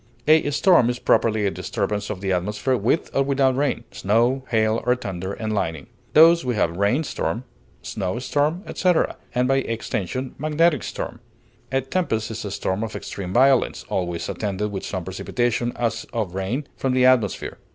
A 0.27 0.49
storm 0.49 0.89
is 0.89 0.97
properly 0.97 1.45
a 1.45 1.51
disturbance 1.51 2.09
of 2.09 2.21
the 2.21 2.31
atmosphere, 2.31 2.75
with 2.75 3.15
or 3.15 3.21
without 3.21 3.55
rain, 3.55 3.83
snow, 3.91 4.43
hail, 4.49 4.81
or 4.83 4.95
thunder 4.95 5.33
and 5.33 5.53
lightning. 5.53 5.85
Thus 6.13 6.43
we 6.43 6.55
have 6.55 6.75
rain 6.75 7.03
storm, 7.03 7.43
snow 7.83 8.17
storm, 8.17 8.63
etc., 8.65 9.15
and 9.35 9.47
by 9.47 9.57
extension, 9.57 10.33
magnetic 10.39 10.81
storm. 10.81 11.19
A 11.71 11.81
tempest 11.81 12.31
is 12.31 12.43
a 12.43 12.49
storm 12.49 12.83
of 12.83 12.95
extreme 12.95 13.31
violence, 13.31 13.85
always 13.89 14.27
attended 14.27 14.71
with 14.71 14.83
some 14.83 15.03
precipitation, 15.03 15.71
as 15.75 16.05
of 16.13 16.33
rain, 16.33 16.65
from 16.75 16.93
the 16.95 17.05
atmosphere. 17.05 17.59